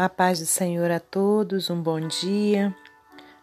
A 0.00 0.08
paz 0.08 0.38
do 0.38 0.46
Senhor 0.46 0.90
a 0.90 0.98
todos, 0.98 1.68
um 1.68 1.78
bom 1.78 2.00
dia. 2.00 2.74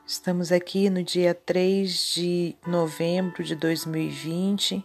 Estamos 0.07 0.51
aqui 0.51 0.89
no 0.89 1.03
dia 1.03 1.35
3 1.35 2.15
de 2.15 2.55
novembro 2.65 3.43
de 3.43 3.53
2020 3.53 4.83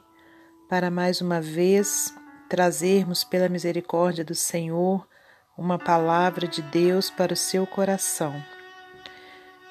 para 0.68 0.90
mais 0.90 1.22
uma 1.22 1.40
vez 1.40 2.14
trazermos, 2.46 3.24
pela 3.24 3.48
misericórdia 3.48 4.22
do 4.22 4.34
Senhor, 4.34 5.08
uma 5.56 5.78
palavra 5.78 6.46
de 6.46 6.60
Deus 6.60 7.08
para 7.08 7.32
o 7.32 7.36
seu 7.36 7.66
coração. 7.66 8.34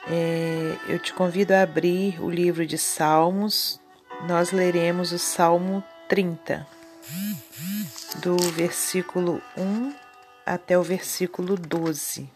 É, 0.08 0.78
eu 0.90 0.98
te 0.98 1.14
convido 1.14 1.54
a 1.54 1.62
abrir 1.62 2.20
o 2.20 2.32
livro 2.32 2.66
de 2.66 2.80
Salmos, 2.80 3.80
nós 4.28 4.52
leremos 4.52 5.12
o 5.12 5.20
Salmo 5.20 5.84
30, 6.10 6.66
do 8.24 8.38
versículo 8.56 9.40
1 9.56 10.01
até 10.46 10.78
o 10.78 10.84
versículo 10.84 11.56
12. 11.56 12.30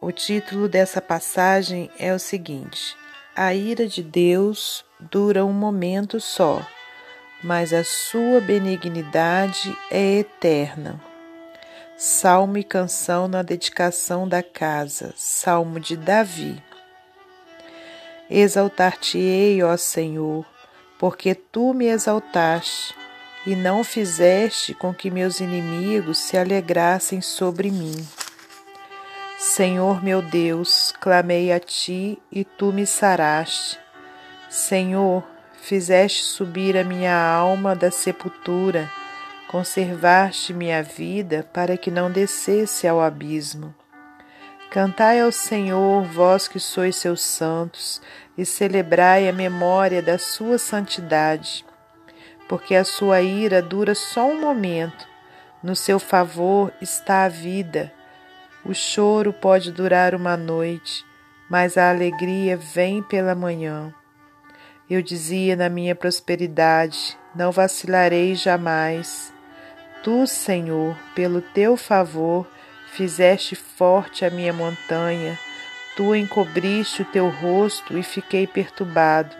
O 0.00 0.12
título 0.12 0.68
dessa 0.68 1.00
passagem 1.00 1.90
é 1.98 2.12
o 2.12 2.18
seguinte: 2.18 2.96
A 3.34 3.54
ira 3.54 3.86
de 3.86 4.02
Deus 4.02 4.84
dura 5.00 5.44
um 5.44 5.52
momento 5.52 6.20
só, 6.20 6.66
mas 7.42 7.72
a 7.72 7.82
sua 7.82 8.40
benignidade 8.40 9.76
é 9.90 10.18
eterna. 10.18 11.00
Salmo 11.96 12.58
e 12.58 12.64
canção 12.64 13.28
na 13.28 13.42
dedicação 13.42 14.28
da 14.28 14.42
casa, 14.42 15.14
Salmo 15.16 15.78
de 15.78 15.96
Davi. 15.96 16.60
Exaltar-te-ei, 18.28 19.62
ó 19.62 19.76
Senhor, 19.76 20.44
porque 20.98 21.34
tu 21.34 21.72
me 21.72 21.86
exaltaste 21.86 22.94
e 23.46 23.54
não 23.54 23.84
fizeste 23.84 24.72
com 24.74 24.94
que 24.94 25.10
meus 25.10 25.40
inimigos 25.40 26.18
se 26.18 26.36
alegrassem 26.36 27.20
sobre 27.20 27.70
mim. 27.70 28.06
Senhor 29.38 30.02
meu 30.02 30.22
Deus, 30.22 30.92
clamei 31.00 31.52
a 31.52 31.60
ti 31.60 32.18
e 32.32 32.44
tu 32.44 32.72
me 32.72 32.86
saraste. 32.86 33.78
Senhor, 34.48 35.22
fizeste 35.60 36.24
subir 36.24 36.76
a 36.76 36.84
minha 36.84 37.14
alma 37.14 37.74
da 37.74 37.90
sepultura, 37.90 38.90
conservaste 39.48 40.54
minha 40.54 40.82
vida 40.82 41.46
para 41.52 41.76
que 41.76 41.90
não 41.90 42.10
descesse 42.10 42.88
ao 42.88 43.00
abismo. 43.00 43.74
Cantai 44.70 45.20
ao 45.20 45.30
Senhor, 45.30 46.02
vós 46.04 46.48
que 46.48 46.58
sois 46.58 46.96
seus 46.96 47.20
santos, 47.20 48.00
e 48.36 48.44
celebrai 48.44 49.28
a 49.28 49.32
memória 49.32 50.02
da 50.02 50.18
sua 50.18 50.58
santidade 50.58 51.64
porque 52.48 52.74
a 52.74 52.84
sua 52.84 53.22
ira 53.22 53.62
dura 53.62 53.94
só 53.94 54.26
um 54.26 54.40
momento. 54.40 55.06
No 55.62 55.74
seu 55.74 55.98
favor 55.98 56.72
está 56.80 57.24
a 57.24 57.28
vida. 57.28 57.92
O 58.64 58.74
choro 58.74 59.32
pode 59.32 59.72
durar 59.72 60.14
uma 60.14 60.36
noite, 60.36 61.04
mas 61.48 61.76
a 61.76 61.90
alegria 61.90 62.56
vem 62.56 63.02
pela 63.02 63.34
manhã. 63.34 63.92
Eu 64.88 65.00
dizia 65.00 65.56
na 65.56 65.68
minha 65.68 65.94
prosperidade: 65.94 67.16
não 67.34 67.50
vacilarei 67.50 68.34
jamais. 68.34 69.32
Tu, 70.02 70.26
Senhor, 70.26 70.96
pelo 71.14 71.40
teu 71.40 71.76
favor, 71.76 72.46
fizeste 72.92 73.54
forte 73.54 74.24
a 74.24 74.30
minha 74.30 74.52
montanha. 74.52 75.38
Tu 75.96 76.14
encobriste 76.14 77.02
o 77.02 77.04
teu 77.06 77.30
rosto 77.30 77.96
e 77.96 78.02
fiquei 78.02 78.46
perturbado. 78.46 79.34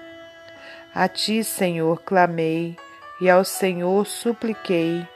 A 0.94 1.08
ti, 1.08 1.42
Senhor, 1.44 2.00
clamei 2.02 2.76
e 3.20 3.30
ao 3.30 3.44
Senhor 3.44 4.06
supliquei: 4.06 5.06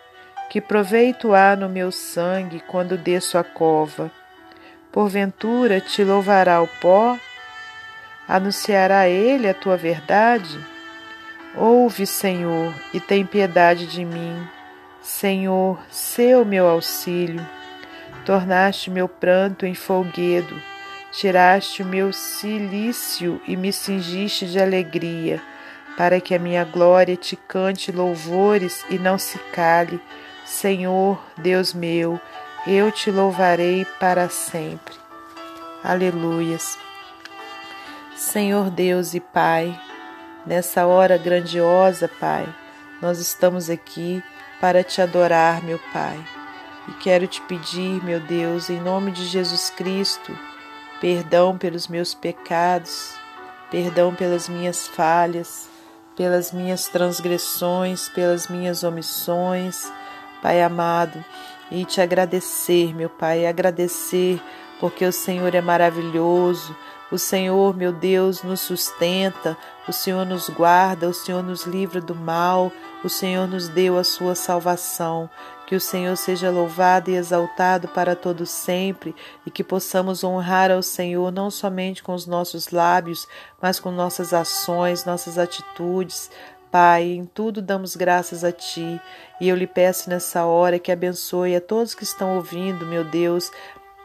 Que 0.51 0.61
proveito 0.61 1.35
há 1.35 1.57
no 1.57 1.69
meu 1.69 1.91
sangue 1.91 2.61
quando 2.61 2.97
desço 2.97 3.37
a 3.39 3.45
cova? 3.45 4.11
Porventura 4.93 5.81
te 5.81 6.03
louvará 6.03 6.63
o 6.63 6.69
pó? 6.81 7.19
Anunciará 8.27 9.09
ele 9.09 9.49
a 9.49 9.55
tua 9.55 9.77
verdade? 9.77 10.59
Ouve, 11.57 12.07
Senhor, 12.07 12.75
e 12.93 13.01
tem 13.01 13.25
piedade 13.25 13.87
de 13.87 14.05
mim. 14.05 14.47
Senhor, 15.03 15.79
seu 15.91 16.45
meu 16.45 16.67
auxílio. 16.69 17.45
Tornaste 18.25 18.91
meu 18.91 19.09
pranto 19.09 19.65
em 19.65 19.75
folguedo, 19.75 20.61
tiraste 21.11 21.83
o 21.83 21.87
meu 21.87 22.13
cilício 22.13 23.41
e 23.47 23.57
me 23.57 23.73
cingiste 23.73 24.47
de 24.47 24.61
alegria 24.61 25.41
para 25.99 26.21
que 26.21 26.33
a 26.33 26.39
minha 26.39 26.63
glória 26.63 27.17
te 27.17 27.35
cante 27.35 27.91
louvores 27.91 28.87
e 28.89 29.01
não 29.01 29.19
se 29.19 29.37
cale. 29.53 30.01
Senhor, 30.45 31.21
Deus 31.37 31.75
meu, 31.75 32.21
eu 32.65 32.93
te 32.93 33.11
louvarei 33.11 33.85
para 33.99 34.29
sempre. 34.29 34.95
Aleluias. 35.83 36.79
Senhor 38.15 38.71
Deus 38.71 39.13
e 39.13 39.19
Pai, 39.19 39.77
nessa 40.47 40.87
hora 40.87 41.19
grandiosa, 41.19 42.09
Pai, 42.21 42.47
nós 43.03 43.19
estamos 43.19 43.69
aqui 43.69 44.23
para 44.61 44.85
te 44.85 45.03
adorar, 45.03 45.65
meu 45.65 45.81
Pai. 45.93 46.17
E 46.87 46.93
quero 46.93 47.27
te 47.27 47.43
pedir, 47.43 48.05
meu 48.05 48.21
Deus, 48.21 48.71
em 48.71 48.81
nome 48.81 49.11
de 49.11 49.27
Jesus 49.27 49.69
Cristo, 49.71 50.39
perdão 51.01 51.59
pelos 51.59 51.89
meus 51.89 52.15
pecados, 52.15 53.15
perdão 53.69 54.15
pelas 54.15 54.49
minhas 54.49 54.87
falhas, 54.87 55.69
pelas 56.19 56.51
minhas 56.51 56.89
transgressões, 56.89 58.09
pelas 58.09 58.49
minhas 58.49 58.83
omissões, 58.83 59.91
Pai 60.43 60.61
amado, 60.61 61.25
e 61.71 61.85
te 61.85 62.01
agradecer, 62.01 62.93
meu 62.93 63.09
Pai, 63.09 63.47
agradecer 63.47 64.41
porque 64.81 65.05
o 65.05 65.13
Senhor 65.13 65.55
é 65.55 65.61
maravilhoso, 65.61 66.77
o 67.11 67.17
Senhor, 67.17 67.75
meu 67.75 67.91
Deus, 67.91 68.43
nos 68.43 68.61
sustenta, 68.61 69.57
o 69.89 69.93
Senhor 69.93 70.27
nos 70.27 70.49
guarda, 70.51 71.09
o 71.09 71.15
Senhor 71.15 71.43
nos 71.43 71.65
livra 71.65 72.01
do 72.01 72.15
mal, 72.15 72.71
o 73.03 73.09
Senhor 73.09 73.49
nos 73.49 73.69
deu 73.69 73.97
a 73.97 74.05
sua 74.05 74.35
salvação. 74.35 75.31
Que 75.67 75.77
o 75.77 75.81
Senhor 75.81 76.17
seja 76.17 76.51
louvado 76.51 77.11
e 77.11 77.15
exaltado 77.15 77.89
para 77.89 78.17
todo 78.17 78.47
sempre 78.47 79.15
e 79.45 79.51
que 79.51 79.63
possamos 79.63 80.25
honrar 80.25 80.71
ao 80.71 80.83
Senhor 80.83 81.31
não 81.31 81.51
somente 81.51 82.03
com 82.03 82.15
os 82.15 82.27
nossos 82.27 82.71
lábios, 82.71 83.29
mas 83.61 83.79
com 83.79 83.91
nossas 83.91 84.33
ações, 84.33 85.05
nossas 85.05 85.37
atitudes. 85.37 86.31
Pai, 86.71 87.05
em 87.05 87.25
tudo 87.25 87.63
damos 87.63 87.97
graças 87.97 88.45
a 88.45 88.53
Ti 88.53 89.01
e 89.41 89.49
eu 89.49 89.57
lhe 89.57 89.67
peço 89.67 90.11
nessa 90.11 90.45
hora 90.45 90.79
que 90.79 90.93
abençoe 90.93 91.55
a 91.55 91.61
todos 91.61 91.95
que 91.95 92.03
estão 92.03 92.37
ouvindo, 92.37 92.85
meu 92.85 93.05
Deus, 93.05 93.51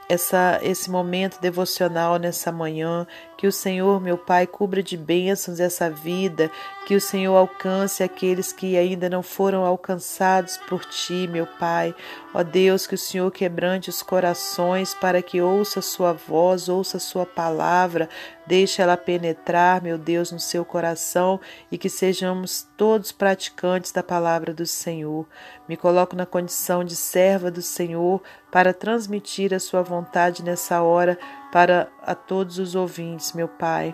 essa, 0.09 0.59
esse 0.61 0.89
momento 0.89 1.39
devocional 1.39 2.17
nessa 2.17 2.51
manhã. 2.51 3.07
Que 3.37 3.47
o 3.47 3.51
Senhor, 3.51 3.99
meu 3.99 4.17
Pai, 4.17 4.47
cubra 4.47 4.81
de 4.81 4.95
bênçãos 4.95 5.59
essa 5.59 5.89
vida, 5.89 6.49
que 6.85 6.95
o 6.95 7.01
Senhor 7.01 7.35
alcance 7.35 8.01
aqueles 8.01 8.53
que 8.53 8.77
ainda 8.77 9.09
não 9.09 9.21
foram 9.21 9.65
alcançados 9.65 10.57
por 10.69 10.85
Ti, 10.85 11.27
meu 11.29 11.45
Pai. 11.45 11.93
Ó 12.33 12.41
Deus, 12.41 12.87
que 12.87 12.95
o 12.95 12.97
Senhor 12.97 13.29
quebrante 13.31 13.89
os 13.89 14.01
corações 14.01 14.93
para 14.93 15.21
que 15.21 15.41
ouça 15.41 15.81
Sua 15.81 16.13
voz, 16.13 16.69
ouça 16.69 16.99
Sua 16.99 17.25
palavra, 17.25 18.07
deixe 18.45 18.81
ela 18.81 18.97
penetrar, 18.97 19.81
meu 19.81 19.97
Deus, 19.97 20.31
no 20.31 20.39
seu 20.39 20.65
coração 20.65 21.39
e 21.71 21.77
que 21.77 21.89
sejamos 21.89 22.67
todos 22.75 23.11
praticantes 23.11 23.91
da 23.91 24.03
palavra 24.03 24.53
do 24.53 24.65
Senhor. 24.65 25.27
Me 25.67 25.77
coloco 25.77 26.15
na 26.15 26.25
condição 26.25 26.83
de 26.83 26.95
serva 26.95 27.49
do 27.49 27.61
Senhor 27.61 28.21
para 28.51 28.73
transmitir 28.73 29.53
a 29.53 29.59
Sua 29.59 29.81
vontade 29.81 30.43
nessa 30.43 30.81
hora 30.81 31.17
para 31.53 31.87
a 32.01 32.15
todos 32.15 32.57
os 32.57 32.73
ouvintes, 32.73 33.31
meu 33.33 33.47
Pai. 33.47 33.93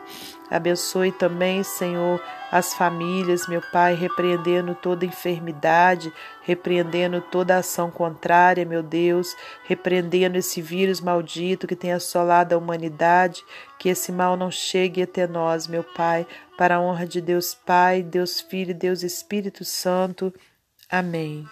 Abençoe 0.49 1.11
também, 1.11 1.61
Senhor, 1.61 2.23
as 2.49 2.73
famílias, 2.73 3.49
meu 3.49 3.61
Pai, 3.61 3.95
repreendendo 3.95 4.73
toda 4.73 5.05
enfermidade, 5.05 6.09
repreendendo 6.41 7.19
toda 7.19 7.57
ação 7.57 7.91
contrária, 7.91 8.63
meu 8.65 8.81
Deus, 8.81 9.35
repreendendo 9.65 10.37
esse 10.37 10.61
vírus 10.61 11.01
maldito 11.01 11.67
que 11.67 11.75
tem 11.75 11.91
assolado 11.91 12.55
a 12.55 12.57
humanidade, 12.57 13.43
que 13.77 13.89
esse 13.89 14.09
mal 14.09 14.37
não 14.37 14.49
chegue 14.49 15.03
até 15.03 15.27
nós, 15.27 15.67
meu 15.67 15.83
Pai, 15.83 16.25
para 16.57 16.77
a 16.77 16.81
honra 16.81 17.05
de 17.05 17.19
Deus 17.19 17.53
Pai, 17.53 18.01
Deus 18.01 18.39
Filho 18.39 18.73
Deus 18.73 19.03
Espírito 19.03 19.65
Santo. 19.65 20.33
Amém. 20.89 21.45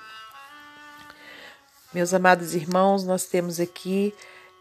Meus 1.93 2.13
amados 2.13 2.55
irmãos, 2.55 3.03
nós 3.03 3.25
temos 3.25 3.59
aqui 3.59 4.13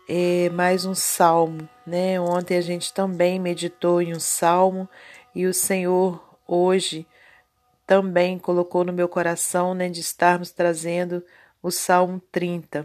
é, 0.09 0.49
mais 0.51 0.85
um 0.85 0.95
salmo, 0.95 1.69
né? 1.87 2.21
Ontem 2.21 2.57
a 2.57 2.61
gente 2.61 2.93
também 2.93 3.41
meditou 3.41 4.01
em 4.01 4.15
um 4.15 4.21
salmo 4.21 4.89
e 5.35 5.47
o 5.47 5.53
Senhor 5.53 6.23
hoje 6.47 7.07
também 7.87 8.39
colocou 8.39 8.85
no 8.85 8.93
meu 8.93 9.09
coração, 9.09 9.75
né, 9.75 9.89
de 9.89 10.01
estarmos 10.01 10.51
trazendo 10.51 11.25
o 11.63 11.71
Salmo 11.71 12.21
30, 12.33 12.85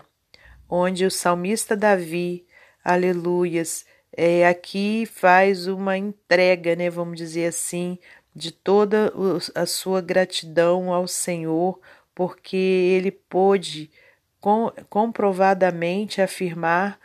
onde 0.69 1.05
o 1.05 1.11
salmista 1.11 1.75
Davi, 1.75 2.45
aleluias, 2.83 3.85
é, 4.15 4.47
aqui 4.47 5.07
faz 5.07 5.67
uma 5.67 5.97
entrega, 5.97 6.75
né, 6.75 6.89
vamos 6.89 7.17
dizer 7.17 7.47
assim, 7.47 7.97
de 8.35 8.51
toda 8.51 9.11
a 9.55 9.65
sua 9.65 10.01
gratidão 10.01 10.93
ao 10.93 11.07
Senhor, 11.07 11.79
porque 12.13 12.55
ele 12.55 13.11
pôde 13.11 13.89
com, 14.39 14.71
comprovadamente 14.89 16.21
afirmar 16.21 16.99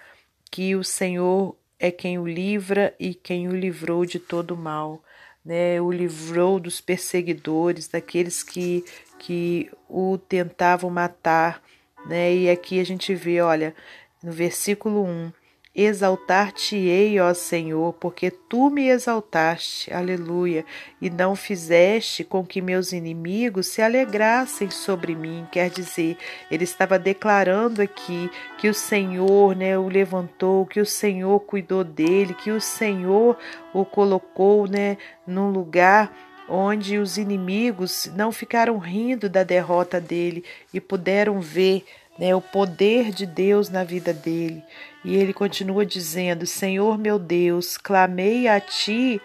que 0.50 0.75
o 0.75 0.84
Senhor 0.84 1.56
é 1.78 1.90
quem 1.90 2.19
o 2.19 2.26
livra 2.26 2.94
e 2.98 3.14
quem 3.14 3.48
o 3.48 3.54
livrou 3.54 4.04
de 4.04 4.19
todo 4.19 4.56
mal, 4.56 5.02
né? 5.44 5.81
O 5.81 5.90
livrou 5.93 6.58
dos 6.58 6.81
perseguidores, 6.81 7.88
daqueles 7.88 8.43
que, 8.43 8.84
que 9.19 9.70
o 9.88 10.19
tentavam 10.19 10.90
matar, 10.90 11.62
né? 12.06 12.34
E 12.34 12.50
aqui 12.50 12.81
a 12.81 12.84
gente 12.84 13.14
vê, 13.14 13.40
olha, 13.40 13.75
no 14.22 14.32
versículo 14.32 15.04
1, 15.04 15.32
Exaltar-te-ei, 15.78 17.20
ó 17.20 17.34
Senhor, 17.34 17.93
porque 18.00 18.31
tu 18.31 18.70
me 18.70 18.88
exaltaste, 18.88 19.93
aleluia, 19.93 20.64
e 21.02 21.11
não 21.11 21.37
fizeste 21.37 22.25
com 22.25 22.43
que 22.46 22.62
meus 22.62 22.93
inimigos 22.93 23.67
se 23.67 23.82
alegrassem 23.82 24.70
sobre 24.70 25.14
mim. 25.14 25.46
Quer 25.52 25.69
dizer, 25.69 26.17
ele 26.50 26.64
estava 26.64 26.99
declarando 26.99 27.82
aqui 27.82 28.31
que 28.56 28.70
o 28.70 28.75
Senhor 28.75 29.55
né, 29.55 29.76
o 29.76 29.87
levantou, 29.87 30.64
que 30.64 30.81
o 30.81 30.87
Senhor 30.87 31.40
cuidou 31.40 31.84
dele, 31.84 32.32
que 32.32 32.50
o 32.50 32.61
Senhor 32.61 33.37
o 33.75 33.84
colocou 33.84 34.67
né, 34.67 34.96
num 35.26 35.50
lugar 35.50 36.11
onde 36.49 36.96
os 36.96 37.19
inimigos 37.19 38.11
não 38.14 38.32
ficaram 38.32 38.79
rindo 38.79 39.29
da 39.29 39.43
derrota 39.43 40.00
dele 40.00 40.43
e 40.72 40.81
puderam 40.81 41.40
ver 41.40 41.84
né, 42.19 42.35
o 42.35 42.41
poder 42.41 43.11
de 43.11 43.27
Deus 43.27 43.69
na 43.69 43.85
vida 43.85 44.13
dele. 44.13 44.63
E 45.05 45.17
ele 45.17 45.33
continua 45.33 45.85
dizendo: 45.85 46.47
Senhor 46.47 46.99
meu 46.99 47.19
Deus, 47.19 47.77
clamei 47.77 48.49
a 48.49 48.61
ti 48.61 49.21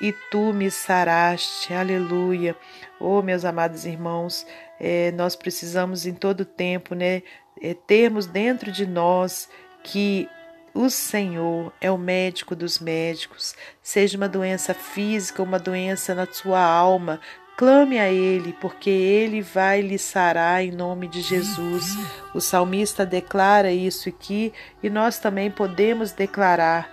e 0.00 0.12
tu 0.30 0.52
me 0.52 0.70
saraste. 0.70 1.72
Aleluia. 1.74 2.56
Oh, 3.00 3.22
meus 3.22 3.44
amados 3.44 3.84
irmãos, 3.84 4.46
é, 4.80 5.10
nós 5.12 5.34
precisamos 5.36 6.06
em 6.06 6.14
todo 6.14 6.44
tempo 6.44 6.94
né, 6.94 7.22
é, 7.60 7.74
termos 7.74 8.26
dentro 8.26 8.70
de 8.70 8.86
nós 8.86 9.48
que 9.82 10.28
o 10.74 10.88
Senhor 10.90 11.72
é 11.80 11.90
o 11.90 11.98
médico 11.98 12.54
dos 12.54 12.78
médicos, 12.78 13.56
seja 13.82 14.16
uma 14.16 14.28
doença 14.28 14.72
física, 14.74 15.42
uma 15.42 15.58
doença 15.58 16.14
na 16.14 16.26
sua 16.26 16.60
alma, 16.60 17.20
Clame 17.58 17.98
a 17.98 18.08
Ele, 18.08 18.52
porque 18.60 18.88
Ele 18.88 19.42
vai 19.42 19.80
lhe 19.80 19.98
sarar 19.98 20.62
em 20.62 20.70
nome 20.70 21.08
de 21.08 21.20
Jesus. 21.20 21.98
O 22.32 22.40
salmista 22.40 23.04
declara 23.04 23.72
isso 23.72 24.08
aqui 24.08 24.52
e 24.80 24.88
nós 24.88 25.18
também 25.18 25.50
podemos 25.50 26.12
declarar, 26.12 26.88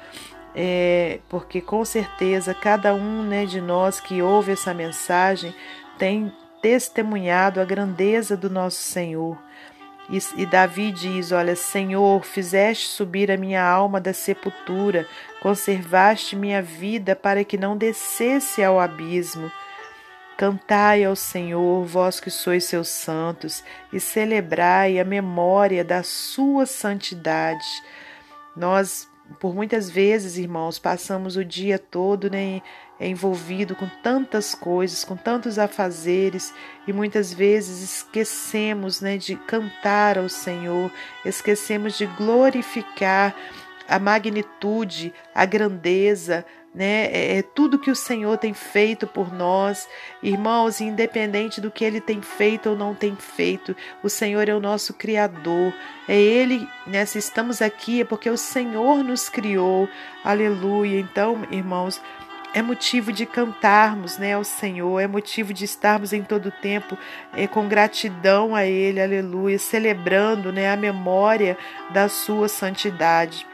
é, 0.56 1.20
porque 1.30 1.62
com 1.62 1.86
certeza 1.86 2.52
cada 2.56 2.96
um 2.96 3.22
né, 3.22 3.46
de 3.46 3.62
nós 3.62 4.00
que 4.00 4.24
ouve 4.24 4.54
essa 4.54 4.74
mensagem 4.74 5.54
tem 6.00 6.34
testemunhado 6.64 7.62
a 7.62 7.64
grandeza 7.64 8.36
do 8.36 8.50
nosso 8.50 8.82
Senhor. 8.82 9.38
E, 10.10 10.18
e, 10.36 10.48
Davi 10.48 10.92
diz: 10.92 11.32
Olha, 11.32 11.56
Senhor, 11.56 12.26
fizeste 12.26 12.88
subir 12.88 13.30
a 13.30 13.38
minha 13.38 13.64
alma 13.64 14.02
da 14.02 14.14
sepultura, 14.14 15.08
conservaste 15.44 16.36
minha 16.36 16.64
vida 16.64 17.16
para 17.16 17.44
que 17.44 17.56
não 17.56 17.78
descesse 17.78 18.64
ao 18.64 18.80
abismo. 18.80 19.52
Cantai 20.38 21.06
ao 21.06 21.16
Senhor, 21.16 21.86
vós 21.86 22.20
que 22.20 22.30
sois 22.30 22.66
seus 22.66 22.90
santos, 22.90 23.64
e 23.94 24.02
celebrai 24.02 25.00
a 25.00 25.06
memória 25.06 25.82
da 25.82 26.04
sua 26.04 26.66
santidade. 26.66 27.66
Nós, 28.54 29.08
por 29.40 29.56
muitas 29.56 29.90
vezes, 29.90 30.38
irmãos, 30.38 30.78
passamos 30.78 31.38
o 31.38 31.46
dia 31.46 31.80
todo 31.80 32.30
né, 32.30 32.62
envolvido 33.00 33.78
com 33.78 33.88
tantas 34.04 34.54
coisas, 34.54 35.06
com 35.06 35.16
tantos 35.16 35.58
afazeres, 35.58 36.54
e 36.86 36.92
muitas 36.92 37.34
vezes 37.34 37.82
esquecemos 37.82 39.00
né, 39.00 39.18
de 39.18 39.38
cantar 39.38 40.18
ao 40.18 40.28
Senhor, 40.28 40.92
esquecemos 41.24 41.98
de 41.98 42.06
glorificar 42.08 43.34
a 43.88 44.00
magnitude, 44.00 45.14
a 45.34 45.46
grandeza, 45.46 46.46
né? 46.75 47.06
É, 47.06 47.38
é, 47.38 47.42
tudo 47.42 47.80
que 47.80 47.89
o 47.89 47.95
Senhor 47.95 48.38
tem 48.38 48.54
feito 48.54 49.07
por 49.07 49.33
nós, 49.33 49.88
irmãos, 50.22 50.81
independente 50.81 51.62
do 51.62 51.72
que 51.72 51.86
Ele 51.86 52.01
tem 52.01 52.22
feito 52.22 52.72
ou 52.72 52.75
não 52.75 52.94
tem 52.94 53.16
feito, 53.16 53.74
o 54.04 54.10
Senhor 54.10 54.50
é 54.50 54.54
o 54.54 54.60
nosso 54.60 54.94
Criador, 54.94 55.74
é 56.06 56.19
Ele, 56.19 56.68
né? 56.86 57.06
Se 57.06 57.18
estamos 57.18 57.62
aqui 57.62 58.01
é 58.01 58.06
porque 58.06 58.30
o 58.30 58.38
Senhor 58.38 59.04
nos 59.04 59.30
criou, 59.30 59.88
aleluia. 60.22 61.00
Então, 61.00 61.48
irmãos, 61.50 62.01
é 62.54 62.62
motivo 62.62 63.13
de 63.13 63.25
cantarmos 63.25 64.18
né, 64.18 64.33
ao 64.33 64.44
Senhor, 64.44 65.00
é 65.00 65.07
motivo 65.07 65.54
de 65.54 65.63
estarmos 65.63 66.12
em 66.12 66.24
todo 66.24 66.51
tempo 66.51 66.98
é, 67.33 67.48
com 67.48 67.69
gratidão 67.69 68.54
a 68.54 68.66
Ele, 68.66 69.01
aleluia, 69.01 69.57
celebrando 69.57 70.51
né, 70.51 70.69
a 70.69 70.75
memória 70.75 71.57
da 71.92 72.10
sua 72.10 72.50
santidade. 72.50 73.48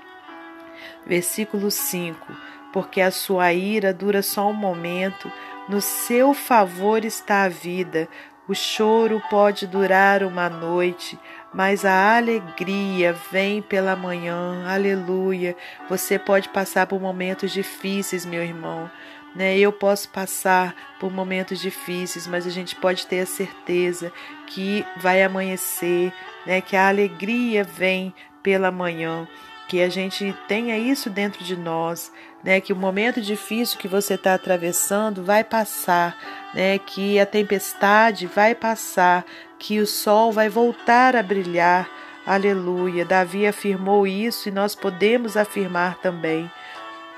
Versículo 1.06 1.70
5 1.70 2.52
porque 2.72 3.02
a 3.02 3.12
sua 3.12 3.54
ira 3.54 3.94
dura 3.94 4.22
só 4.22 4.50
um 4.50 4.54
momento, 4.54 5.32
no 5.68 5.82
seu 5.82 6.34
favor 6.34 7.06
está 7.06 7.44
a 7.44 7.50
vida. 7.50 8.08
O 8.48 8.56
choro 8.56 9.22
pode 9.30 9.68
durar 9.68 10.24
uma 10.24 10.50
noite, 10.50 11.18
mas 11.54 11.86
a 11.86 12.18
alegria 12.18 13.16
vem 13.32 13.62
pela 13.62 13.96
manhã. 13.96 14.66
Aleluia. 14.68 15.56
Você 15.88 16.18
pode 16.18 16.50
passar 16.50 16.88
por 16.88 17.00
momentos 17.00 17.52
difíceis, 17.52 18.26
meu 18.26 18.44
irmão. 18.44 18.90
Né? 19.36 19.58
Eu 19.58 19.72
posso 19.72 20.10
passar 20.10 20.76
por 21.00 21.12
momentos 21.12 21.60
difíceis, 21.62 22.28
mas 22.28 22.46
a 22.46 22.50
gente 22.50 22.76
pode 22.76 23.08
ter 23.08 23.22
a 23.22 23.26
certeza 23.26 24.12
que 24.48 24.86
vai 24.98 25.24
amanhecer, 25.24 26.12
né? 26.46 26.60
que 26.60 26.76
a 26.76 26.90
alegria 26.90 27.64
vem 27.64 28.14
pela 28.44 28.72
manhã 28.72 29.28
que 29.72 29.82
a 29.82 29.88
gente 29.88 30.36
tenha 30.50 30.78
isso 30.78 31.10
dentro 31.10 31.46
de 31.46 31.56
nós, 31.56 32.12
né? 32.44 32.60
Que 32.60 32.74
o 32.74 32.76
momento 32.76 33.22
difícil 33.22 33.80
que 33.80 33.88
você 33.88 34.16
está 34.16 34.34
atravessando 34.34 35.24
vai 35.24 35.46
passar, 35.46 36.18
né? 36.54 36.78
Que 36.78 37.18
a 37.18 37.26
tempestade 37.26 38.28
vai 38.28 38.54
passar, 38.54 39.26
que 39.58 39.80
o 39.80 39.88
sol 39.88 40.30
vai 40.34 40.50
voltar 40.50 41.16
a 41.16 41.24
brilhar. 41.24 41.90
Aleluia. 42.26 43.06
Davi 43.06 43.48
afirmou 43.48 44.06
isso 44.06 44.50
e 44.50 44.52
nós 44.52 44.76
podemos 44.76 45.38
afirmar 45.38 46.00
também. 46.02 46.52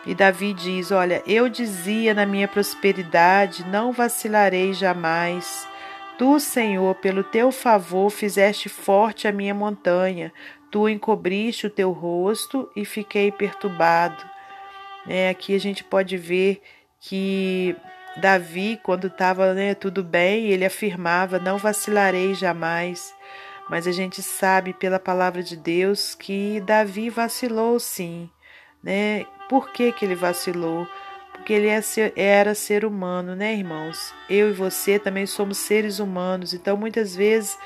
E 0.05 0.13
Davi 0.13 0.53
diz: 0.53 0.91
Olha, 0.91 1.23
eu 1.25 1.50
dizia 1.50 2.13
na 2.13 2.23
minha 2.23 2.47
prosperidade, 2.47 3.65
não 3.65 3.91
vacilarei 3.91 4.75
jamais. 4.75 5.67
Tu, 6.19 6.39
Senhor, 6.39 6.94
pelo 6.94 7.23
teu 7.23 7.51
favor, 7.51 8.11
fizeste 8.11 8.69
forte 8.69 9.27
a 9.27 9.31
minha 9.31 9.55
montanha. 9.55 10.31
Tu 10.74 10.90
encobriste 10.90 11.68
o 11.68 11.70
teu 11.70 11.92
rosto 11.92 12.68
e 12.75 12.84
fiquei 12.84 13.32
perturbado. 13.32 14.25
É, 15.08 15.30
aqui 15.30 15.53
a 15.53 15.60
gente 15.60 15.84
pode 15.84 16.18
ver 16.18 16.63
que 17.00 17.75
Davi, 18.18 18.80
quando 18.82 19.06
estava 19.06 19.53
né, 19.53 19.75
tudo 19.75 20.03
bem, 20.03 20.48
ele 20.48 20.65
afirmava: 20.65 21.38
Não 21.38 21.60
vacilarei 21.60 22.34
jamais. 22.34 23.13
Mas 23.70 23.86
a 23.86 23.92
gente 23.92 24.24
sabe 24.24 24.74
pela 24.74 25.00
palavra 25.00 25.44
de 25.44 25.56
Deus 25.56 26.15
que 26.15 26.60
Davi 26.62 27.08
vacilou 27.08 27.80
sim. 27.80 28.27
Né? 28.82 29.27
Por 29.48 29.72
que, 29.72 29.92
que 29.92 30.03
ele 30.03 30.15
vacilou? 30.15 30.88
Porque 31.34 31.53
ele 31.53 31.68
é 31.68 31.82
era 32.15 32.56
ser 32.56 32.84
humano, 32.84 33.36
né, 33.36 33.53
irmãos? 33.53 34.12
Eu 34.27 34.50
e 34.50 34.53
você 34.53 34.98
também 34.98 35.27
somos 35.27 35.60
seres 35.60 36.00
humanos, 36.00 36.51
então 36.51 36.75
muitas 36.75 37.15
vezes 37.15 37.60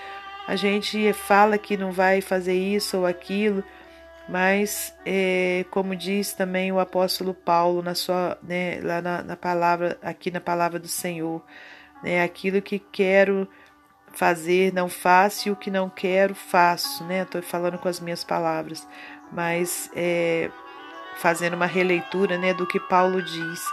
a 0.48 0.56
gente 0.56 1.12
fala 1.14 1.58
que 1.58 1.76
não 1.76 1.92
vai 1.92 2.22
fazer 2.22 2.54
isso 2.54 3.00
ou 3.00 3.06
aquilo, 3.06 3.64
mas 4.30 4.96
é, 5.06 5.66
como 5.70 5.96
diz 5.96 6.34
também 6.34 6.72
o 6.72 6.80
apóstolo 6.80 7.34
Paulo 7.34 7.82
na 7.82 7.94
sua, 7.94 8.38
né, 8.42 8.80
lá 8.82 9.02
na, 9.02 9.24
na, 9.24 9.36
palavra, 9.36 9.98
aqui 10.02 10.32
na 10.32 10.40
palavra 10.40 10.80
do 10.80 10.88
Senhor, 10.88 11.44
né, 12.02 12.24
aquilo 12.24 12.62
que 12.62 12.80
quero 12.80 13.48
fazer 14.14 14.74
não 14.74 14.88
faço 14.90 15.50
e 15.50 15.52
o 15.52 15.56
que 15.56 15.70
não 15.70 15.90
quero 15.90 16.34
faço, 16.34 17.04
né? 17.04 17.22
Estou 17.22 17.42
falando 17.42 17.78
com 17.78 17.88
as 17.88 18.00
minhas 18.00 18.24
palavras, 18.24 18.88
mas 19.32 19.92
é, 19.96 20.50
fazendo 21.18 21.56
uma 21.56 21.66
releitura, 21.66 22.38
né, 22.38 22.54
do 22.54 22.66
que 22.66 22.80
Paulo 22.80 23.22
diz. 23.22 23.66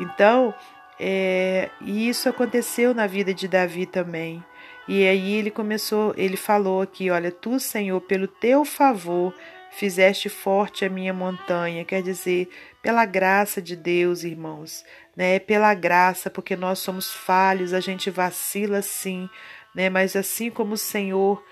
Então, 0.00 0.52
é, 0.98 1.70
e 1.80 2.08
isso 2.08 2.28
aconteceu 2.28 2.94
na 2.94 3.06
vida 3.06 3.32
de 3.32 3.46
Davi 3.46 3.86
também. 3.86 4.42
E 4.88 5.06
aí 5.06 5.34
ele 5.34 5.50
começou, 5.50 6.12
ele 6.16 6.36
falou 6.36 6.82
aqui, 6.82 7.10
olha, 7.10 7.30
tu, 7.30 7.60
Senhor, 7.60 8.00
pelo 8.00 8.26
teu 8.26 8.64
favor, 8.64 9.32
fizeste 9.70 10.28
forte 10.28 10.84
a 10.84 10.88
minha 10.88 11.14
montanha, 11.14 11.84
quer 11.84 12.02
dizer, 12.02 12.48
pela 12.82 13.04
graça 13.04 13.62
de 13.62 13.76
Deus, 13.76 14.24
irmãos, 14.24 14.84
né? 15.16 15.38
Pela 15.38 15.72
graça, 15.72 16.28
porque 16.28 16.56
nós 16.56 16.80
somos 16.80 17.10
falhos, 17.12 17.72
a 17.72 17.80
gente 17.80 18.10
vacila 18.10 18.82
sim, 18.82 19.28
né? 19.74 19.88
Mas 19.88 20.16
assim 20.16 20.50
como 20.50 20.74
o 20.74 20.78
Senhor 20.78 21.42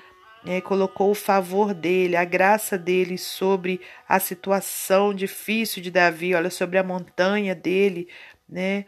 é, 0.45 0.61
colocou 0.61 1.11
o 1.11 1.15
favor 1.15 1.73
dele, 1.73 2.17
a 2.17 2.25
graça 2.25 2.77
dele 2.77 3.17
sobre 3.17 3.81
a 4.09 4.19
situação 4.19 5.15
difícil 5.15 5.83
de 5.83 5.91
Davi, 5.91 6.35
olha, 6.35 6.51
sobre 6.51 6.79
a 6.79 6.83
montanha 6.83 7.55
dele, 7.55 8.09
né? 8.49 8.87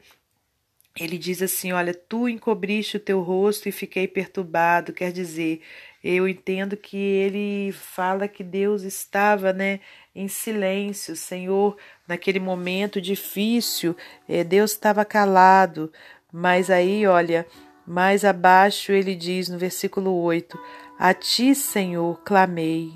Ele 0.99 1.17
diz 1.17 1.41
assim: 1.43 1.73
Olha, 1.73 1.95
tu 1.95 2.29
encobriste 2.29 2.97
o 2.97 3.01
teu 3.01 3.21
rosto 3.21 3.69
e 3.69 3.73
fiquei 3.73 4.07
perturbado. 4.07 4.93
Quer 4.93 5.13
dizer, 5.13 5.63
Eu 6.05 6.29
entendo 6.29 6.77
que 6.77 6.97
ele 6.97 7.73
fala 7.73 8.27
que 8.29 8.43
Deus 8.43 8.83
estava, 8.83 9.53
né, 9.53 9.81
em 10.15 10.27
silêncio, 10.29 11.15
Senhor, 11.15 11.77
naquele 12.09 12.41
momento 12.41 13.01
difícil, 13.01 13.97
eh, 14.29 14.43
Deus 14.45 14.73
estava 14.73 15.05
calado, 15.05 15.93
mas 16.33 16.71
aí, 16.71 17.07
olha, 17.07 17.47
mais 17.87 18.25
abaixo 18.25 18.93
ele 18.93 19.15
diz 19.15 19.49
no 19.49 19.59
versículo 19.59 20.13
8: 20.23 20.59
A 20.99 21.15
ti, 21.15 21.55
Senhor, 21.55 22.21
clamei, 22.25 22.93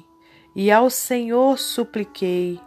e 0.55 0.71
ao 0.71 0.91
Senhor 0.91 1.59
supliquei. 1.59 2.61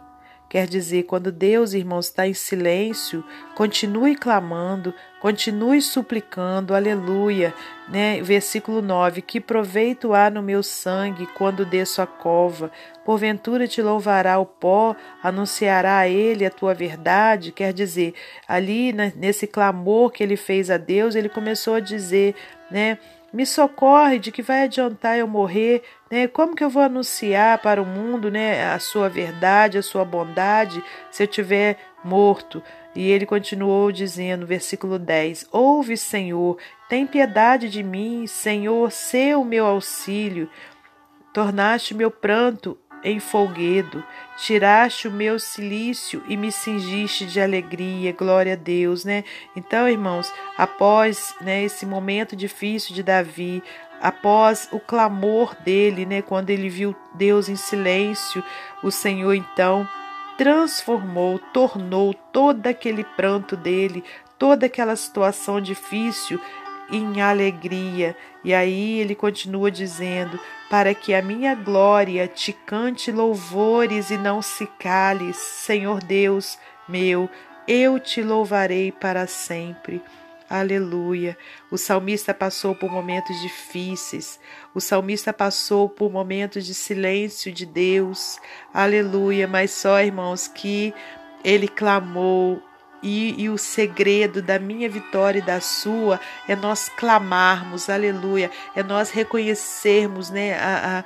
Quer 0.50 0.66
dizer, 0.66 1.04
quando 1.04 1.30
Deus, 1.30 1.74
irmãos, 1.74 2.06
está 2.06 2.26
em 2.26 2.34
silêncio, 2.34 3.24
continue 3.54 4.16
clamando, 4.16 4.92
continue 5.20 5.80
suplicando, 5.80 6.74
aleluia. 6.74 7.54
Né? 7.88 8.20
Versículo 8.20 8.82
9: 8.82 9.22
Que 9.22 9.40
proveito 9.40 10.12
há 10.12 10.28
no 10.28 10.42
meu 10.42 10.60
sangue 10.60 11.28
quando 11.38 11.64
desço 11.64 12.02
a 12.02 12.06
cova? 12.06 12.72
Porventura 13.04 13.68
te 13.68 13.80
louvará 13.80 14.40
o 14.40 14.44
pó, 14.44 14.96
anunciará 15.22 15.98
a 15.98 16.08
ele 16.08 16.44
a 16.44 16.50
tua 16.50 16.74
verdade? 16.74 17.52
Quer 17.52 17.72
dizer, 17.72 18.12
ali 18.48 18.92
nesse 18.92 19.46
clamor 19.46 20.10
que 20.10 20.20
ele 20.20 20.36
fez 20.36 20.68
a 20.68 20.76
Deus, 20.76 21.14
ele 21.14 21.28
começou 21.28 21.74
a 21.74 21.80
dizer, 21.80 22.34
né? 22.68 22.98
Me 23.32 23.46
socorre, 23.46 24.18
de 24.18 24.32
que 24.32 24.42
vai 24.42 24.64
adiantar 24.64 25.16
eu 25.16 25.28
morrer? 25.28 25.84
Né? 26.10 26.26
Como 26.26 26.56
que 26.56 26.64
eu 26.64 26.70
vou 26.70 26.82
anunciar 26.82 27.58
para 27.58 27.80
o 27.80 27.86
mundo 27.86 28.30
né, 28.30 28.72
a 28.72 28.78
sua 28.78 29.08
verdade, 29.08 29.78
a 29.78 29.82
sua 29.82 30.04
bondade, 30.04 30.82
se 31.10 31.22
eu 31.22 31.26
tiver 31.26 31.78
morto? 32.02 32.62
E 32.94 33.08
ele 33.08 33.24
continuou 33.24 33.92
dizendo, 33.92 34.46
versículo 34.46 34.98
10: 34.98 35.46
Ouve, 35.52 35.96
Senhor, 35.96 36.58
tem 36.88 37.06
piedade 37.06 37.68
de 37.68 37.82
mim, 37.82 38.26
Senhor, 38.26 38.90
sê 38.90 39.34
o 39.34 39.44
meu 39.44 39.64
auxílio. 39.64 40.50
Tornaste 41.32 41.94
meu 41.94 42.10
pranto 42.10 42.76
em 43.02 43.18
folguedo, 43.18 44.04
tiraste 44.36 45.08
o 45.08 45.10
meu 45.10 45.38
silício 45.38 46.22
e 46.28 46.36
me 46.36 46.52
cingiste 46.52 47.24
de 47.24 47.40
alegria, 47.40 48.12
glória 48.12 48.54
a 48.54 48.56
Deus, 48.56 49.04
né? 49.04 49.24
Então, 49.56 49.88
irmãos, 49.88 50.32
após 50.58 51.34
né, 51.40 51.62
esse 51.62 51.86
momento 51.86 52.36
difícil 52.36 52.94
de 52.94 53.02
Davi, 53.02 53.62
após 54.00 54.68
o 54.72 54.80
clamor 54.80 55.54
dele, 55.62 56.06
né, 56.06 56.22
quando 56.22 56.50
ele 56.50 56.68
viu 56.68 56.96
Deus 57.14 57.48
em 57.48 57.56
silêncio, 57.56 58.42
o 58.82 58.90
Senhor 58.90 59.34
então 59.34 59.86
transformou, 60.38 61.38
tornou 61.52 62.14
todo 62.14 62.66
aquele 62.66 63.04
pranto 63.04 63.56
dele, 63.56 64.02
toda 64.38 64.66
aquela 64.66 64.96
situação 64.96 65.60
difícil 65.60 66.40
em 66.90 67.20
alegria. 67.20 68.16
E 68.42 68.54
aí 68.54 69.00
ele 69.00 69.14
continua 69.14 69.70
dizendo: 69.70 70.40
Para 70.70 70.94
que 70.94 71.14
a 71.14 71.20
minha 71.22 71.54
glória 71.54 72.26
te 72.26 72.52
cante 72.52 73.12
louvores 73.12 74.10
e 74.10 74.16
não 74.16 74.40
se 74.40 74.66
cale, 74.78 75.32
Senhor 75.34 76.02
Deus 76.02 76.58
meu, 76.88 77.30
eu 77.68 78.00
te 78.00 78.22
louvarei 78.22 78.90
para 78.90 79.26
sempre. 79.26 80.02
Aleluia. 80.50 81.38
O 81.70 81.78
salmista 81.78 82.34
passou 82.34 82.74
por 82.74 82.90
momentos 82.90 83.40
difíceis. 83.40 84.40
O 84.74 84.80
salmista 84.80 85.32
passou 85.32 85.88
por 85.88 86.10
momentos 86.10 86.66
de 86.66 86.74
silêncio 86.74 87.52
de 87.52 87.64
Deus. 87.64 88.40
Aleluia. 88.74 89.46
Mas 89.46 89.70
só, 89.70 90.00
irmãos, 90.02 90.48
que 90.48 90.92
ele 91.44 91.68
clamou, 91.68 92.60
e, 93.02 93.44
e, 93.44 93.48
o 93.48 93.56
segredo 93.56 94.42
da 94.42 94.58
minha 94.58 94.88
vitória 94.88 95.38
e 95.38 95.42
da 95.42 95.58
sua 95.58 96.20
é 96.46 96.54
nós 96.54 96.90
clamarmos, 96.90 97.88
aleluia, 97.88 98.50
é 98.76 98.82
nós 98.82 99.10
reconhecermos 99.10 100.28
né, 100.28 100.52
a, 100.54 100.98
a, 100.98 101.04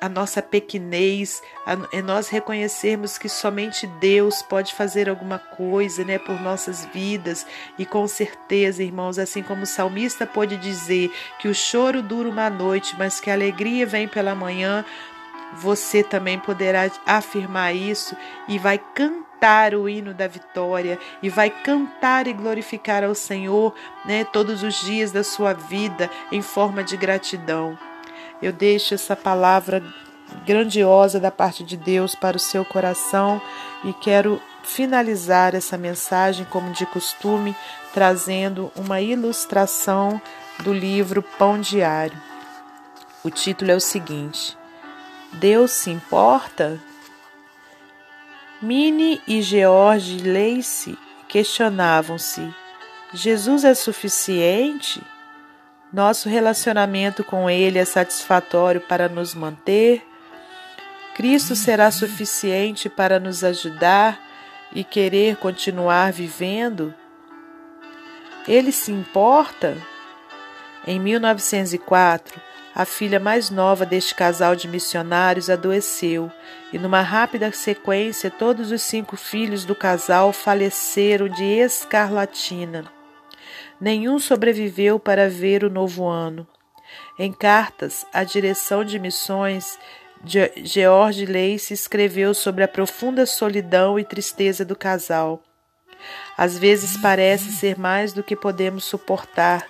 a 0.00 0.08
nossa 0.08 0.40
pequenez, 0.40 1.42
a, 1.66 1.76
é 1.96 2.00
nós 2.00 2.28
reconhecermos 2.28 3.18
que 3.18 3.28
somente 3.28 3.86
Deus 3.86 4.40
pode 4.42 4.74
fazer 4.74 5.08
alguma 5.08 5.38
coisa 5.38 6.04
né, 6.04 6.18
por 6.18 6.40
nossas 6.40 6.86
vidas. 6.86 7.46
E 7.78 7.84
com 7.84 8.08
certeza, 8.08 8.82
irmãos, 8.82 9.18
assim 9.18 9.42
como 9.42 9.62
o 9.62 9.66
salmista 9.66 10.26
pode 10.26 10.56
dizer 10.56 11.12
que 11.38 11.48
o 11.48 11.54
choro 11.54 12.02
dura 12.02 12.28
uma 12.28 12.48
noite, 12.48 12.94
mas 12.98 13.20
que 13.20 13.30
a 13.30 13.34
alegria 13.34 13.84
vem 13.84 14.08
pela 14.08 14.34
manhã, 14.34 14.84
você 15.54 16.02
também 16.02 16.38
poderá 16.38 16.90
afirmar 17.04 17.74
isso 17.74 18.16
e 18.48 18.58
vai 18.58 18.78
cantar 18.78 19.74
o 19.74 19.88
hino 19.88 20.14
da 20.14 20.28
vitória 20.28 20.98
e 21.22 21.28
vai 21.28 21.50
cantar 21.50 22.26
e 22.26 22.32
glorificar 22.32 23.02
ao 23.02 23.14
Senhor, 23.14 23.74
né, 24.04 24.24
todos 24.24 24.62
os 24.62 24.80
dias 24.80 25.12
da 25.12 25.24
sua 25.24 25.52
vida 25.52 26.08
em 26.30 26.40
forma 26.40 26.84
de 26.84 26.96
gratidão. 26.96 27.89
Eu 28.42 28.52
deixo 28.52 28.94
essa 28.94 29.14
palavra 29.14 29.82
grandiosa 30.46 31.18
da 31.18 31.30
parte 31.30 31.64
de 31.64 31.76
Deus 31.76 32.14
para 32.14 32.36
o 32.36 32.40
seu 32.40 32.64
coração 32.64 33.40
e 33.84 33.92
quero 33.92 34.40
finalizar 34.62 35.54
essa 35.54 35.76
mensagem 35.76 36.44
como 36.46 36.72
de 36.72 36.86
costume 36.86 37.54
trazendo 37.92 38.70
uma 38.76 39.00
ilustração 39.00 40.20
do 40.60 40.72
livro 40.72 41.22
Pão 41.22 41.60
Diário. 41.60 42.20
O 43.24 43.30
título 43.30 43.70
é 43.70 43.74
o 43.74 43.80
seguinte: 43.80 44.56
Deus 45.32 45.72
se 45.72 45.90
importa? 45.90 46.80
Minnie 48.62 49.20
e 49.26 49.42
George 49.42 50.18
Lacey 50.18 50.96
questionavam-se: 51.28 52.54
Jesus 53.12 53.64
é 53.64 53.74
suficiente? 53.74 55.02
Nosso 55.92 56.28
relacionamento 56.28 57.24
com 57.24 57.50
Ele 57.50 57.76
é 57.76 57.84
satisfatório 57.84 58.80
para 58.80 59.08
nos 59.08 59.34
manter? 59.34 60.06
Cristo 61.16 61.56
será 61.56 61.90
suficiente 61.90 62.88
para 62.88 63.18
nos 63.18 63.42
ajudar 63.42 64.20
e 64.72 64.84
querer 64.84 65.36
continuar 65.36 66.12
vivendo? 66.12 66.94
Ele 68.46 68.70
se 68.70 68.92
importa? 68.92 69.76
Em 70.86 71.00
1904, 71.00 72.40
a 72.72 72.84
filha 72.84 73.18
mais 73.18 73.50
nova 73.50 73.84
deste 73.84 74.14
casal 74.14 74.54
de 74.54 74.68
missionários 74.68 75.50
adoeceu, 75.50 76.30
e 76.72 76.78
numa 76.78 77.02
rápida 77.02 77.50
sequência 77.50 78.30
todos 78.30 78.70
os 78.70 78.80
cinco 78.80 79.16
filhos 79.16 79.64
do 79.64 79.74
casal 79.74 80.32
faleceram 80.32 81.28
de 81.28 81.44
escarlatina. 81.44 82.99
Nenhum 83.80 84.18
sobreviveu 84.18 84.98
para 84.98 85.28
ver 85.30 85.64
o 85.64 85.70
novo 85.70 86.06
ano. 86.06 86.46
Em 87.18 87.32
cartas 87.32 88.04
à 88.12 88.24
direção 88.24 88.84
de 88.84 88.98
missões, 88.98 89.78
George 90.24 91.24
Lacey 91.24 91.72
escreveu 91.72 92.34
sobre 92.34 92.62
a 92.62 92.68
profunda 92.68 93.24
solidão 93.24 93.98
e 93.98 94.04
tristeza 94.04 94.64
do 94.64 94.76
casal. 94.76 95.42
Às 96.36 96.58
vezes 96.58 96.96
parece 96.98 97.52
ser 97.52 97.78
mais 97.78 98.12
do 98.12 98.22
que 98.22 98.36
podemos 98.36 98.84
suportar, 98.84 99.66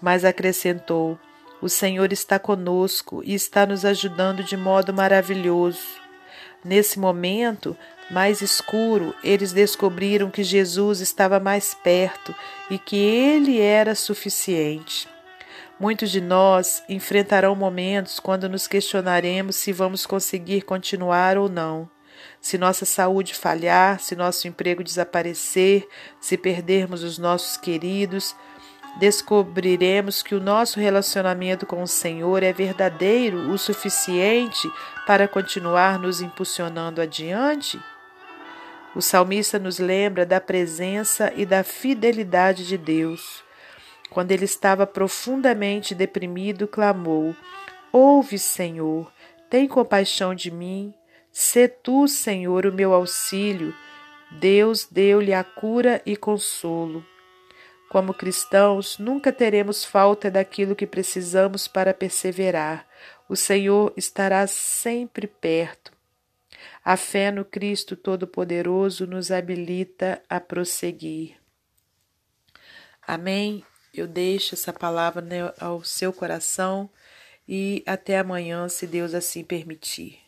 mas 0.00 0.24
acrescentou: 0.24 1.18
o 1.60 1.68
Senhor 1.68 2.12
está 2.12 2.38
conosco 2.38 3.22
e 3.24 3.34
está 3.34 3.66
nos 3.66 3.84
ajudando 3.84 4.44
de 4.44 4.56
modo 4.56 4.92
maravilhoso. 4.92 6.00
Nesse 6.64 6.98
momento 6.98 7.76
mais 8.12 8.42
escuro, 8.42 9.14
eles 9.24 9.52
descobriram 9.52 10.30
que 10.30 10.44
Jesus 10.44 11.00
estava 11.00 11.40
mais 11.40 11.72
perto 11.72 12.34
e 12.70 12.78
que 12.78 12.96
ele 12.96 13.58
era 13.58 13.94
suficiente. 13.94 15.08
Muitos 15.80 16.10
de 16.10 16.20
nós 16.20 16.84
enfrentarão 16.88 17.56
momentos 17.56 18.20
quando 18.20 18.48
nos 18.48 18.68
questionaremos 18.68 19.56
se 19.56 19.72
vamos 19.72 20.04
conseguir 20.04 20.62
continuar 20.62 21.38
ou 21.38 21.48
não. 21.48 21.90
Se 22.40 22.58
nossa 22.58 22.84
saúde 22.84 23.34
falhar, 23.34 23.98
se 23.98 24.14
nosso 24.14 24.46
emprego 24.46 24.84
desaparecer, 24.84 25.88
se 26.20 26.36
perdermos 26.36 27.02
os 27.02 27.18
nossos 27.18 27.56
queridos, 27.56 28.36
descobriremos 28.98 30.22
que 30.22 30.34
o 30.34 30.40
nosso 30.40 30.78
relacionamento 30.78 31.64
com 31.66 31.82
o 31.82 31.88
Senhor 31.88 32.42
é 32.42 32.52
verdadeiro 32.52 33.50
o 33.50 33.58
suficiente 33.58 34.70
para 35.06 35.26
continuar 35.26 35.98
nos 35.98 36.20
impulsionando 36.20 37.00
adiante? 37.00 37.80
O 38.94 39.00
salmista 39.00 39.58
nos 39.58 39.78
lembra 39.78 40.26
da 40.26 40.40
presença 40.40 41.32
e 41.34 41.46
da 41.46 41.64
fidelidade 41.64 42.66
de 42.66 42.76
Deus. 42.76 43.42
Quando 44.10 44.32
ele 44.32 44.44
estava 44.44 44.86
profundamente 44.86 45.94
deprimido, 45.94 46.68
clamou: 46.68 47.34
Ouve, 47.90 48.38
Senhor, 48.38 49.10
tem 49.48 49.66
compaixão 49.66 50.34
de 50.34 50.50
mim. 50.50 50.92
Sê 51.30 51.66
tu, 51.66 52.06
Senhor, 52.06 52.66
o 52.66 52.72
meu 52.72 52.92
auxílio. 52.92 53.74
Deus 54.30 54.86
deu-lhe 54.90 55.32
a 55.32 55.42
cura 55.42 56.02
e 56.04 56.14
consolo. 56.14 57.04
Como 57.90 58.14
cristãos, 58.14 58.98
nunca 58.98 59.32
teremos 59.32 59.84
falta 59.84 60.30
daquilo 60.30 60.74
que 60.74 60.86
precisamos 60.86 61.68
para 61.68 61.92
perseverar. 61.92 62.86
O 63.28 63.36
Senhor 63.36 63.92
estará 63.96 64.46
sempre 64.46 65.26
perto. 65.26 65.91
A 66.84 66.96
fé 66.96 67.30
no 67.30 67.44
Cristo 67.44 67.96
Todo-Poderoso 67.96 69.06
nos 69.06 69.30
habilita 69.30 70.22
a 70.28 70.40
prosseguir. 70.40 71.36
Amém? 73.06 73.64
Eu 73.92 74.06
deixo 74.06 74.54
essa 74.54 74.72
palavra 74.72 75.22
ao 75.58 75.84
seu 75.84 76.12
coração 76.12 76.88
e 77.46 77.82
até 77.86 78.18
amanhã, 78.18 78.68
se 78.68 78.86
Deus 78.86 79.12
assim 79.12 79.44
permitir. 79.44 80.21